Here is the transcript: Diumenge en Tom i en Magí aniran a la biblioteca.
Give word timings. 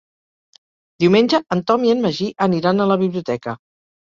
Diumenge 1.03 1.39
en 1.57 1.61
Tom 1.73 1.85
i 1.89 1.93
en 1.97 2.03
Magí 2.07 2.31
aniran 2.49 2.85
a 2.87 2.91
la 2.95 2.99
biblioteca. 3.07 3.59